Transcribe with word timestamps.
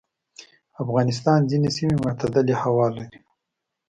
افغانستان 0.83 1.39
ځینې 1.51 1.69
سیمې 1.77 1.95
معتدلې 2.03 2.55
هوا 2.63 2.87
لري. 2.97 3.19